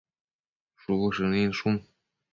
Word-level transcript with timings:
shubu 0.81 1.07
shëninshun 1.15 1.75